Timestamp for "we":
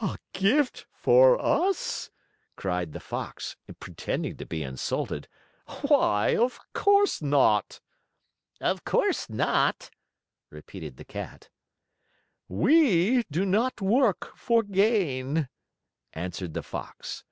12.46-13.24